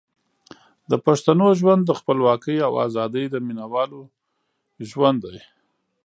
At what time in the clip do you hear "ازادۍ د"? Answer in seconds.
2.85-3.35